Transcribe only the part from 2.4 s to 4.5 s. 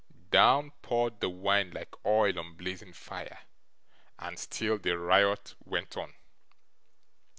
blazing fire. And